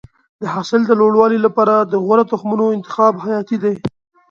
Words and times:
د 0.41 0.43
حاصل 0.53 0.81
د 0.85 0.91
لوړوالي 0.99 1.39
لپاره 1.45 1.73
د 1.91 1.93
غوره 2.03 2.23
تخمونو 2.31 2.65
انتخاب 2.77 3.13
حیاتي 3.23 3.57
دی. 3.63 3.75